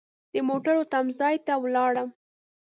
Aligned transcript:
د 0.33 0.35
موټرو 0.47 0.83
تم 0.91 1.05
ځای 1.19 1.35
ته 1.45 1.53
ولاړم. 1.63 2.09